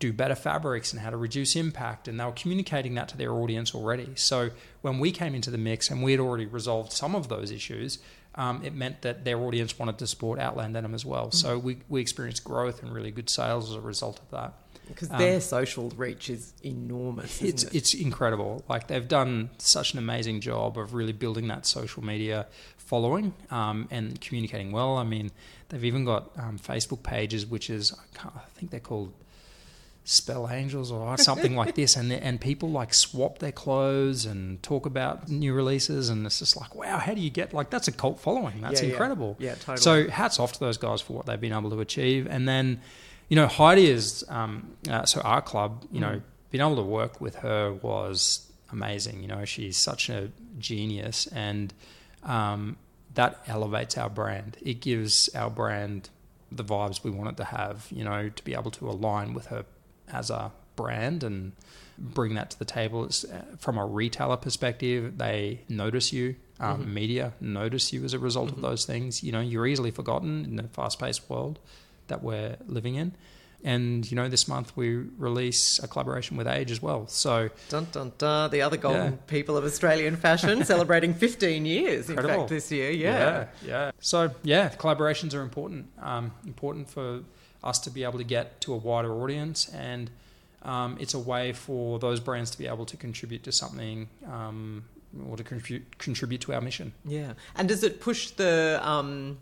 [0.00, 2.08] do better fabrics and how to reduce impact.
[2.08, 4.08] And they were communicating that to their audience already.
[4.16, 4.50] So
[4.80, 7.98] when we came into the mix and we had already resolved some of those issues,
[8.34, 11.30] um, it meant that their audience wanted to support Outland Denim as well.
[11.30, 14.54] So we, we experienced growth and really good sales as a result of that.
[14.86, 17.40] Because Um, their social reach is enormous.
[17.42, 17.74] It's it?
[17.74, 18.64] it's incredible.
[18.68, 23.86] Like they've done such an amazing job of really building that social media following um,
[23.90, 24.96] and communicating well.
[24.96, 25.30] I mean,
[25.68, 29.12] they've even got um, Facebook pages, which is I, can't, I think they're called
[30.10, 34.84] Spell Angels or something like this, and and people like swap their clothes and talk
[34.84, 37.92] about new releases, and it's just like, wow, how do you get like that's a
[37.92, 38.60] cult following?
[38.60, 38.92] That's Yeah, yeah.
[38.92, 39.36] incredible.
[39.38, 39.76] Yeah, totally.
[39.78, 42.26] So hats off to those guys for what they've been able to achieve.
[42.26, 42.80] And then,
[43.28, 45.84] you know, Heidi is um, uh, so our club.
[45.92, 46.22] You know, Mm.
[46.50, 49.22] being able to work with her was amazing.
[49.22, 51.72] You know, she's such a genius, and
[52.24, 52.76] um,
[53.14, 54.56] that elevates our brand.
[54.60, 56.10] It gives our brand
[56.50, 59.46] the vibes we want it to have, you know, to be able to align with
[59.46, 59.64] her
[60.12, 61.52] as a brand and
[61.98, 63.04] bring that to the table.
[63.04, 66.36] It's, uh, from a retailer perspective, they notice you.
[66.58, 66.92] Um, Mhm.
[66.92, 68.56] Media notice you as a result Mhm.
[68.56, 69.22] of those things.
[69.22, 71.58] You know, you're easily forgotten in the fast-paced world
[72.08, 73.12] that we're living in.
[73.62, 77.06] And you know, this month we release a collaboration with Aje as well.
[77.08, 78.50] So Dun dun dun.
[78.50, 79.18] The other golden Yeah.
[79.26, 82.90] people of Australian fashion celebrating 15 years, in fact, this year.
[82.90, 83.18] Yeah.
[83.18, 83.90] yeah, yeah.
[84.00, 85.88] So yeah, collaborations are important.
[86.00, 87.20] Um, important for
[87.62, 90.10] us to be able to get to a wider audience, and
[90.62, 94.84] um, it's a way for those brands to be able to contribute to something um,
[95.28, 96.92] or to contribute contribute to our mission.
[97.04, 97.32] Yeah.
[97.56, 99.38] And does it push the um,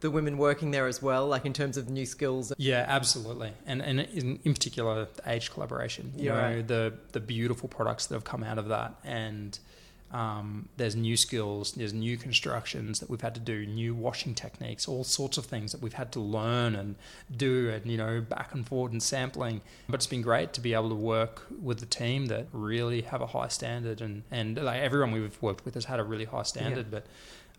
[0.00, 2.52] the women working there as well, like in terms of new skills?
[2.58, 6.12] Yeah, absolutely, and and in, in particular, Aje collaboration.
[6.16, 6.68] You Yeah, know, right.
[6.68, 9.58] the the beautiful products that have come out of that, and
[10.12, 14.86] um, there's new skills, there's new constructions that we've had to do, new washing techniques,
[14.86, 16.96] all sorts of things that we've had to learn and
[17.34, 19.62] do, and you know, back and forth and sampling.
[19.88, 23.22] But it's been great to be able to work with the team that really have
[23.22, 26.44] a high standard, and and like everyone we've worked with has had a really high
[26.44, 27.06] standard, but.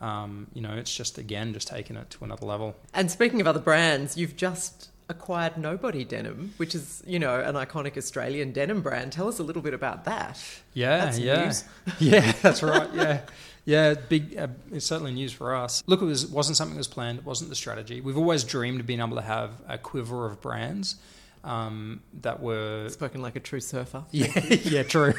[0.01, 2.75] Um, you know, it's just again just taking it to another level.
[2.93, 7.55] And speaking of other brands, you've just acquired Nobody Denim, which is, you know, an
[7.55, 9.11] iconic Australian denim brand.
[9.11, 10.39] Tell us a little bit about that.
[10.73, 11.63] Yeah, That's yeah, news.
[11.99, 12.31] yeah.
[12.41, 12.89] That's right.
[12.93, 13.21] Yeah,
[13.65, 13.93] yeah.
[13.93, 14.37] Big.
[14.37, 15.83] Uh, it's certainly news for us.
[15.87, 17.19] Look, it was wasn't something that was planned.
[17.19, 18.01] It wasn't the strategy.
[18.01, 20.95] We've always dreamed of being able to have a quiver of brands
[21.43, 22.89] um, that were.
[22.89, 24.03] Spoken like a true surfer.
[24.11, 25.13] Yeah, yeah, true.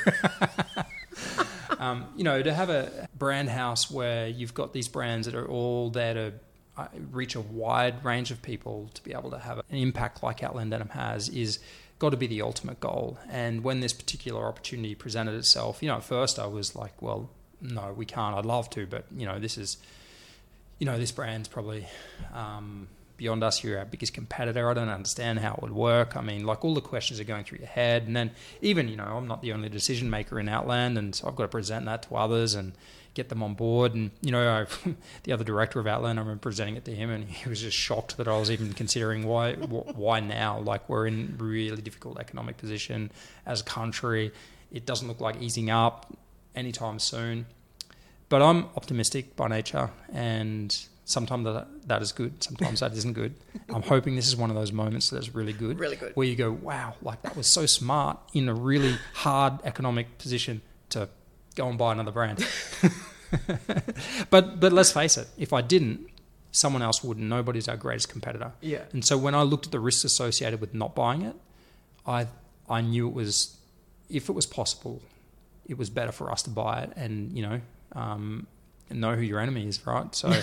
[1.78, 5.46] um, you know, to have a brand house where you've got these brands that are
[5.46, 6.32] all there to
[7.10, 10.70] reach a wide range of people to be able to have an impact like Outland
[10.70, 11.58] Denim has is
[11.98, 13.18] got to be the ultimate goal.
[13.30, 17.30] And when this particular opportunity presented itself, you know, at first I was like, well,
[17.60, 18.36] no, we can't.
[18.36, 19.78] I'd love to, but you know, this is,
[20.78, 21.86] you know, this brand's probably
[22.34, 23.62] um, beyond us.
[23.62, 24.68] You're our biggest competitor.
[24.68, 26.16] I don't understand how it would work.
[26.16, 28.96] I mean, like all the questions are going through your head, and then even you
[28.96, 31.86] know, I'm not the only decision maker in Outland, and so I've got to present
[31.86, 32.72] that to others and
[33.14, 33.94] get them on board.
[33.94, 34.90] And you know, I,
[35.22, 37.76] the other director of Outland, I remember presenting it to him, and he was just
[37.76, 40.58] shocked that I was even considering why why now.
[40.58, 43.10] Like we're in really difficult economic position
[43.46, 44.32] as a country.
[44.72, 46.16] It doesn't look like easing up
[46.54, 47.46] anytime soon.
[48.28, 53.34] But I'm optimistic by nature, and sometimes that, that is good, sometimes that isn't good.
[53.68, 56.12] I'm hoping this is one of those moments that's really good, Really good.
[56.16, 60.62] where you go, wow, like that was so smart in a really hard economic position
[60.90, 61.08] to
[61.54, 62.46] go and buy another brand.
[64.30, 66.08] but but let's face it, if I didn't,
[66.52, 67.26] someone else wouldn't.
[67.28, 68.52] Nobody's our greatest competitor.
[68.60, 68.82] Yeah.
[68.92, 71.36] And so when I looked at the risks associated with not buying it,
[72.06, 72.28] I
[72.68, 73.56] I knew it was
[74.08, 75.02] if it was possible,
[75.66, 77.60] it was better for us to buy it and you know
[77.92, 78.46] um,
[78.90, 80.14] know who your enemy is, right?
[80.14, 80.28] So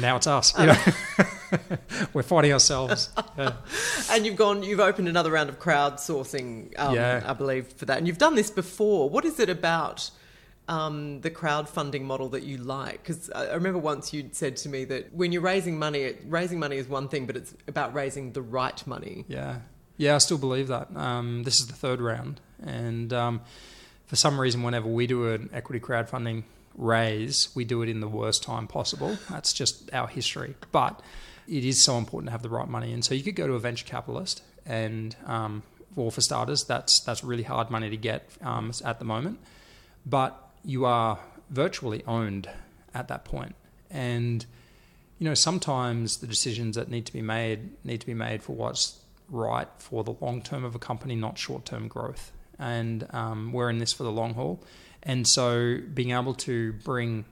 [0.00, 0.58] now it's us.
[0.58, 0.76] You know?
[2.12, 3.10] We're fighting ourselves.
[3.36, 3.54] Yeah.
[4.10, 7.22] And you've gone, you've opened another round of crowdsourcing, um, Yeah.
[7.24, 7.98] I believe, for that.
[7.98, 9.08] And you've done this before.
[9.10, 10.10] What is it about
[10.68, 13.02] um, the crowdfunding model that you like?
[13.02, 16.58] Because I remember once you'd said to me that when you're raising money, it, raising
[16.58, 19.24] money is one thing, but it's about raising the right money.
[19.28, 19.58] Yeah,
[19.96, 20.94] yeah, I still believe that.
[20.96, 23.40] Um, this is the third round, and um,
[24.10, 26.42] for some reason, whenever we do an equity crowdfunding
[26.74, 29.16] raise, we do it in the worst time possible.
[29.30, 30.56] That's just our history.
[30.72, 31.00] But
[31.46, 33.52] it is so important to have the right money, and so you could go to
[33.52, 35.62] a venture capitalist, and um,
[35.94, 39.38] or for starters, that's that's really hard money to get um, at the moment.
[40.04, 42.50] But you are virtually owned
[42.92, 43.54] at that point,
[43.92, 44.44] and
[45.20, 48.56] you know, sometimes the decisions that need to be made need to be made for
[48.56, 52.32] what's right for the long term of a company, not short term growth.
[52.60, 54.62] And um, we're in this for the long haul.
[55.02, 57.24] And so being able to bring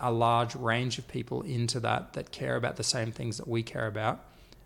[0.00, 3.62] a large range of people into that that care about the same things that we
[3.62, 4.24] care about,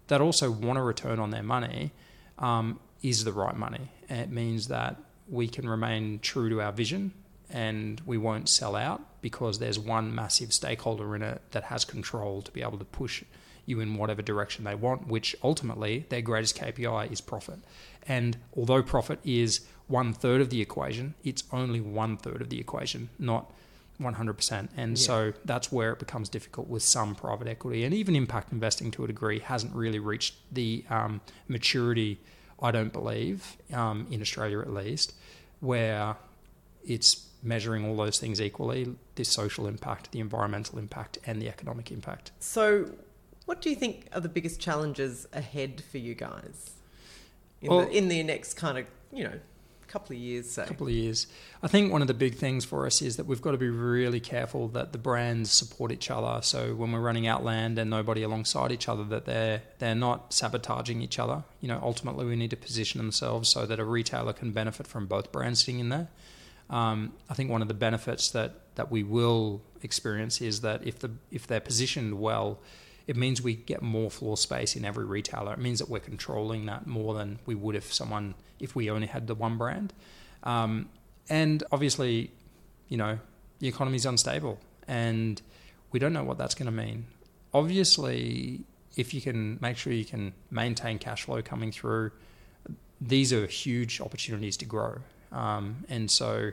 [0.08, 1.92] that also want a return on their money,
[2.38, 3.90] um, is the right money.
[4.08, 4.96] And it means that
[5.28, 7.12] we can remain true to our vision
[7.48, 12.42] and we won't sell out because there's one massive stakeholder in it that has control
[12.42, 13.22] to be able to push
[13.66, 17.58] you in whatever direction they want, which ultimately their greatest KPI is profit.
[18.06, 22.58] And although profit is one third of the equation, it's only one third of the
[22.60, 23.52] equation, not
[24.00, 24.70] 100%.
[24.76, 25.04] And Yeah.
[25.06, 29.04] so that's where it becomes difficult with some private equity and even impact investing to
[29.04, 32.18] a degree hasn't really reached the um, maturity,
[32.62, 35.12] I don't believe, um, in Australia at least,
[35.60, 36.16] where
[36.84, 41.90] it's measuring all those things equally the social impact, the environmental impact, and the economic
[41.92, 42.30] impact.
[42.38, 42.90] So,
[43.50, 46.70] what do you think are the biggest challenges ahead for you guys
[47.60, 49.40] in, Well- the, in the next kind of, you know,
[49.88, 50.64] couple of years, say.
[50.66, 51.26] Couple of years.
[51.60, 53.68] I think one of the big things for us is that we've got to be
[53.68, 56.40] really careful that the brands support each other.
[56.42, 61.02] So when we're running Outland and nobody alongside each other, that they're they're not sabotaging
[61.02, 61.42] each other.
[61.60, 65.06] You know, ultimately we need to position themselves so that a retailer can benefit from
[65.06, 66.06] both brands sitting in there.
[66.70, 71.00] Um, I think one of the benefits that that we will experience is that if
[71.00, 72.60] the if they're positioned well
[73.10, 75.52] it means we get more floor space in every retailer.
[75.52, 79.08] It means that we're controlling that more than we would if someone if we only
[79.08, 79.92] had the one brand.
[80.44, 80.88] Um,
[81.28, 82.30] and obviously,
[82.88, 83.18] you know,
[83.58, 85.42] the economy is unstable, and
[85.90, 87.06] we don't know what that's going to mean.
[87.52, 88.60] Obviously,
[88.94, 92.12] if you can make sure you can maintain cash flow coming through,
[93.00, 94.98] these are huge opportunities to grow.
[95.32, 96.52] Um, and so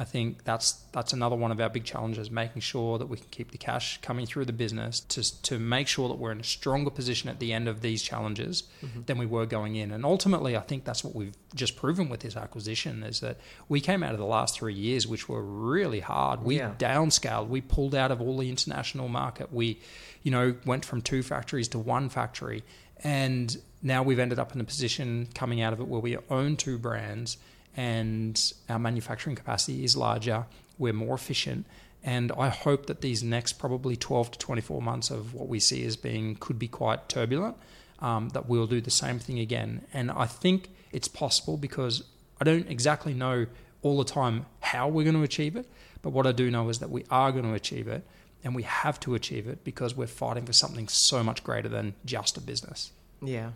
[0.00, 3.26] I think that's that's another one of our big challenges, making sure that we can
[3.30, 6.44] keep the cash coming through the business to to make sure that we're in a
[6.44, 9.02] stronger position at the end of these challenges mm-hmm.
[9.06, 9.90] than we were going in.
[9.90, 13.80] And ultimately, I think that's what we've just proven with this acquisition is that we
[13.80, 16.44] came out of the last three years, which were really hard.
[16.44, 16.74] We yeah.
[16.78, 19.52] downscaled, we pulled out of all the international market.
[19.52, 19.80] We,
[20.22, 22.62] you know, went from two factories to one factory,
[23.02, 26.56] and now we've ended up in a position coming out of it where we own
[26.56, 27.36] two brands
[27.76, 30.46] and our manufacturing capacity is larger.
[30.78, 31.66] We're more efficient.
[32.02, 35.84] And I hope that these next probably 12 to 24 months of what we see
[35.84, 37.56] as being could be quite turbulent,
[37.98, 39.84] um, that we'll do the same thing again.
[39.92, 42.04] And I think it's possible because
[42.40, 43.46] I don't exactly know
[43.82, 45.68] all the time how we're going to achieve it.
[46.02, 48.06] But what I do know is that we are going to achieve it
[48.44, 51.94] and we have to achieve it because we're fighting for something so much greater than
[52.04, 52.92] just a business.
[53.20, 53.50] Yeah.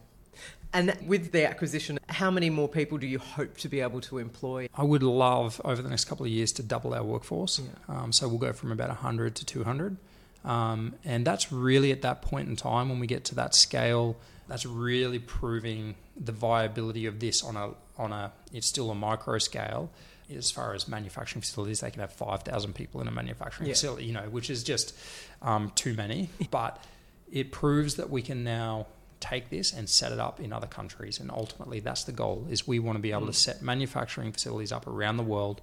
[0.73, 4.19] And with the acquisition, how many more people do you hope to be able to
[4.19, 4.69] employ?
[4.75, 7.61] I would love over the next couple of years to double our workforce.
[7.61, 7.95] Yeah.
[7.95, 9.97] Um, so we'll go from about 100 to 200.
[10.45, 14.17] Um, and that's really at that point in time when we get to that scale,
[14.49, 19.39] that's really proving the viability of this on a, on a, it's still a micro
[19.39, 19.91] scale.
[20.35, 23.75] As far as manufacturing facilities, they can have 5,000 people in a manufacturing yeah.
[23.75, 24.97] facility, you know, which is just
[25.43, 26.31] um, too many.
[26.51, 26.83] But
[27.31, 28.87] it proves that we can now
[29.23, 31.19] take this and set it up in other countries.
[31.19, 33.47] And ultimately, that's the goal: is we want to be able to mm.
[33.47, 35.63] set manufacturing facilities up around the world,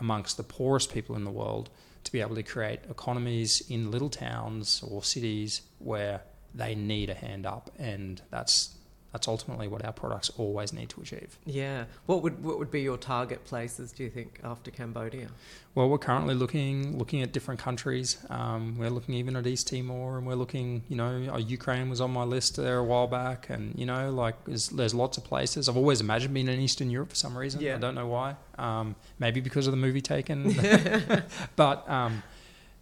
[0.00, 1.68] amongst the poorest people in the world,
[2.04, 6.22] to be able to create economies in little towns or cities where
[6.54, 8.76] they need a hand up, and that's
[9.12, 11.38] that's ultimately what our products always need to achieve.
[11.44, 11.84] Yeah.
[12.06, 13.92] What would what would be your target places?
[13.92, 15.28] Do you think after Cambodia?
[15.74, 18.18] Well, we're currently looking looking at different countries.
[18.30, 20.82] Um, we're looking even at East Timor, and we're looking.
[20.88, 24.10] You know, uh, Ukraine was on my list there a while back, and you know,
[24.10, 25.68] like there's, there's lots of places.
[25.68, 27.60] I've always imagined being in Eastern Europe for some reason.
[27.60, 27.76] Yeah.
[27.76, 28.36] I don't know why.
[28.56, 30.54] Um, maybe because of the movie Taken.
[31.56, 32.22] but um,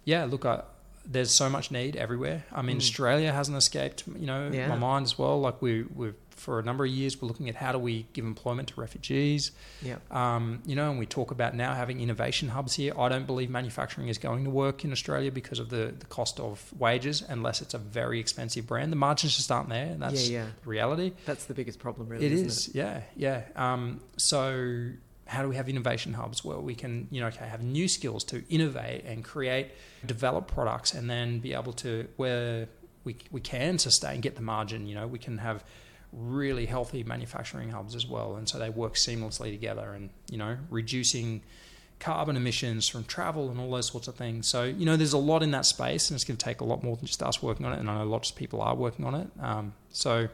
[0.05, 0.63] yeah, look, I,
[1.05, 2.45] there's so much need everywhere.
[2.53, 2.81] I mean, mm.
[2.81, 4.69] Australia hasn't escaped, you know, yeah.
[4.69, 5.41] my mind as well.
[5.41, 8.25] Like we, we've for a number of years, we're looking at how do we give
[8.25, 9.53] employment to refugees.
[9.83, 9.97] Yeah.
[10.11, 12.99] Um, you know, and we talk about now having innovation hubs here.
[12.99, 16.41] I don't believe manufacturing is going to work in Australia because of the, the cost
[16.41, 18.91] of wages, unless it's a very expensive brand.
[18.91, 20.47] The margins just aren't there, and that's yeah, yeah.
[20.65, 21.13] reality.
[21.27, 22.25] That's the biggest problem, really.
[22.25, 22.75] It is, it?
[22.75, 23.43] yeah, yeah.
[23.55, 24.93] Um, so
[25.31, 28.25] how do we have innovation hubs where we can, you know, okay, have new skills
[28.25, 29.71] to innovate and create,
[30.05, 32.67] develop products, and then be able to where
[33.05, 34.89] we we can sustain, get the margin.
[34.89, 35.63] You know, we can have
[36.13, 40.57] really healthy manufacturing hubs as well, and so they work seamlessly together, and you know,
[40.69, 41.43] reducing
[42.01, 44.49] carbon emissions from travel and all those sorts of things.
[44.49, 46.65] So, you know, there's a lot in that space, and it's going to take a
[46.65, 47.79] lot more than just us working on it.
[47.79, 49.29] And I know lots of people are working on it.
[49.39, 50.29] Um, so,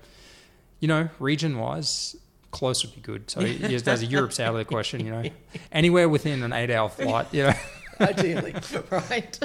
[0.80, 2.16] you know, region wise,
[2.56, 3.30] close would be good.
[3.30, 5.24] So there's a Europe's out of the question, you know.
[5.72, 7.52] Anywhere within an eight hour flight, you know.
[8.00, 8.54] Ideally,
[8.90, 9.38] right.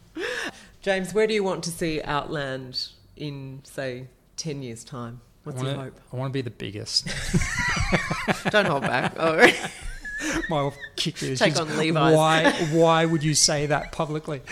[0.82, 5.20] James, where do you want to see Outland in, say, 10 years' time?
[5.44, 6.00] What's wanna, your hope?
[6.12, 7.06] I want to be the biggest.
[8.50, 9.14] Don't hold back.
[9.18, 9.50] Oh.
[10.48, 12.14] My kick is Take on Levi's.
[12.14, 14.42] Why, why would you say that publicly?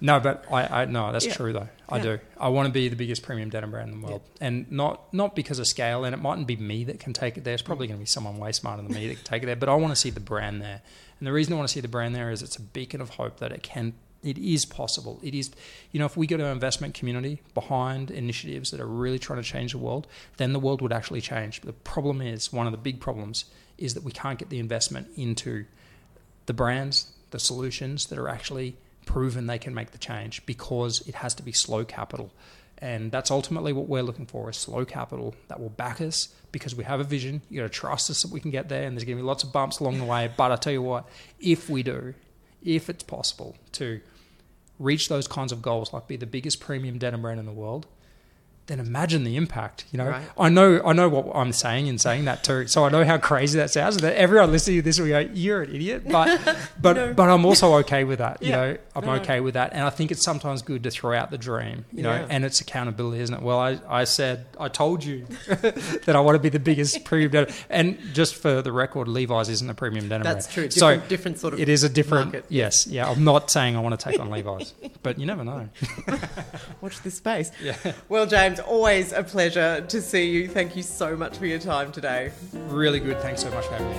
[0.00, 1.34] No, but I, I no, that's yeah.
[1.34, 1.68] true though.
[1.88, 2.02] I yeah.
[2.02, 2.18] do.
[2.38, 4.48] I want to be the biggest premium denim brand in the world, yeah.
[4.48, 6.04] and not not because of scale.
[6.04, 7.54] And it mightn't be me that can take it there.
[7.54, 9.56] It's probably going to be someone way smarter than me that can take it there.
[9.56, 10.82] But I want to see the brand there,
[11.18, 13.10] and the reason I want to see the brand there is it's a beacon of
[13.10, 13.94] hope that it can.
[14.22, 15.20] It is possible.
[15.22, 15.52] It is,
[15.92, 19.48] you know, if we get an investment community behind initiatives that are really trying to
[19.48, 21.60] change the world, then the world would actually change.
[21.60, 23.44] But the problem is, one of the big problems
[23.78, 25.66] is that we can't get the investment into
[26.46, 28.76] the brands, the solutions that are actually
[29.06, 32.30] proven they can make the change because it has to be slow capital.
[32.78, 36.74] And that's ultimately what we're looking for is slow capital that will back us because
[36.74, 37.40] we have a vision.
[37.48, 39.52] You gotta trust us that we can get there and there's gonna be lots of
[39.52, 40.30] bumps along the way.
[40.36, 41.08] But I tell you what,
[41.40, 42.12] if we do,
[42.62, 44.02] if it's possible to
[44.78, 47.86] reach those kinds of goals, like be the biggest premium denim brand in the world,
[48.66, 49.84] then imagine the impact.
[49.92, 50.24] You know, Right.
[50.38, 52.66] I know I know what I'm saying in saying that too.
[52.66, 53.96] So I know how crazy that sounds.
[53.98, 56.40] That everyone listening to this will go, "You're an idiot," but
[56.80, 57.14] but No.
[57.14, 58.42] but I'm also okay with that.
[58.42, 58.56] You Yeah.
[58.56, 61.30] know, I'm No, okay with that, and I think it's sometimes good to throw out
[61.30, 61.84] the dream.
[61.92, 62.26] You know, Yeah.
[62.28, 63.42] and it's accountability, isn't it?
[63.42, 67.30] Well, I, I said I told you that I want to be the biggest premium
[67.30, 70.24] denim, and just for the record, Levi's isn't a premium denim.
[70.24, 70.72] That's brand.
[70.72, 70.80] true.
[70.80, 71.60] So Different, different sort of.
[71.60, 72.32] it is a different.
[72.32, 72.46] market.
[72.48, 73.08] Yes, yeah.
[73.08, 75.68] I'm not saying I want to take on Levi's, but you never know.
[76.80, 77.50] Watch this space.
[77.62, 77.76] Yeah.
[78.08, 80.48] Well, James, always a pleasure to see you.
[80.48, 82.32] Thank you so much for your time today.
[82.68, 83.20] Really good.
[83.20, 83.96] Thanks so much for having me.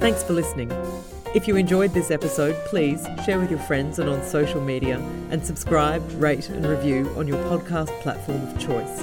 [0.00, 0.70] Thanks for listening.
[1.34, 4.98] If you enjoyed this episode, please share with your friends and on social media
[5.30, 9.02] and subscribe, rate, and review on your podcast platform of choice.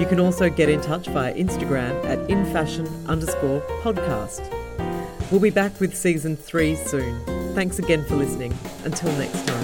[0.00, 4.42] You can also get in touch via Instagram at infashion underscore podcast.
[5.30, 7.54] We'll be back with season three soon.
[7.54, 8.56] Thanks again for listening.
[8.84, 9.57] Until next time.